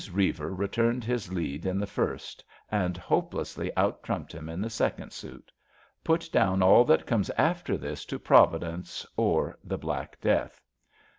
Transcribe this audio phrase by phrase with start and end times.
[0.11, 4.67] Reiver returned his lead in the first, and hopeless ly out trumped him in the
[4.71, 5.51] second suit.
[6.03, 10.59] Put down all that comes after this to Providence or The Black Death.